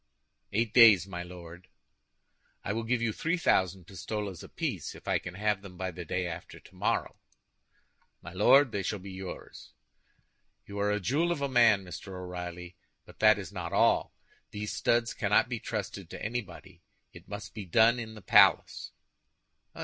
"Eight 0.51 0.73
days, 0.73 1.05
my 1.05 1.21
Lord." 1.21 1.67
"I 2.63 2.73
will 2.73 2.81
give 2.85 3.03
you 3.03 3.13
three 3.13 3.37
thousand 3.37 3.85
pistoles 3.85 4.41
apiece 4.41 4.95
if 4.95 5.07
I 5.07 5.19
can 5.19 5.35
have 5.35 5.61
them 5.61 5.77
by 5.77 5.91
the 5.91 6.03
day 6.03 6.25
after 6.25 6.59
tomorrow." 6.59 7.17
"My 8.19 8.33
Lord, 8.33 8.71
they 8.71 8.81
shall 8.81 8.97
be 8.97 9.11
yours." 9.11 9.73
"You 10.65 10.79
are 10.79 10.89
a 10.91 10.99
jewel 10.99 11.31
of 11.31 11.39
a 11.43 11.47
man, 11.47 11.85
Mr. 11.85 12.07
O'Reilly; 12.19 12.77
but 13.05 13.19
that 13.19 13.37
is 13.37 13.51
not 13.51 13.73
all. 13.73 14.15
These 14.49 14.73
studs 14.73 15.13
cannot 15.13 15.47
be 15.49 15.59
trusted 15.59 16.09
to 16.09 16.25
anybody; 16.25 16.81
it 17.13 17.27
must 17.27 17.53
be 17.53 17.65
done 17.65 17.99
in 17.99 18.15
the 18.15 18.23
palace." 18.23 18.93